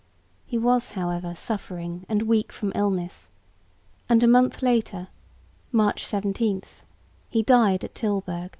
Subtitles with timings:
[0.47, 3.29] He was, however, suffering and weak from illness,
[4.09, 5.09] and a month later
[5.71, 6.63] (March 17)
[7.29, 8.49] he died at Tilburg.